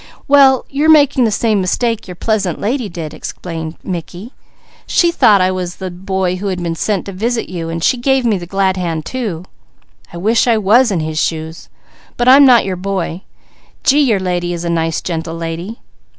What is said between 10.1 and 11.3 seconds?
I wish I was in his